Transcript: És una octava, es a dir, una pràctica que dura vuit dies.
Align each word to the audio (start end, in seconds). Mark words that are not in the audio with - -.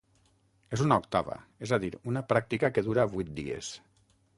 És 0.77 0.83
una 0.85 0.97
octava, 1.01 1.37
es 1.67 1.75
a 1.79 1.81
dir, 1.85 1.93
una 2.13 2.27
pràctica 2.33 2.75
que 2.79 2.89
dura 2.91 3.09
vuit 3.17 3.35
dies. 3.43 3.75